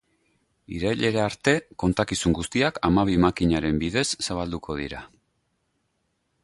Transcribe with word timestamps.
Irailera 0.77 1.19
arte 1.31 1.53
kontakizun 1.83 2.35
guztiak 2.39 2.81
hamabi 2.89 3.19
makinaren 3.27 3.81
bidez 3.85 4.07
zabalduko 4.29 4.81
dira. 4.83 5.05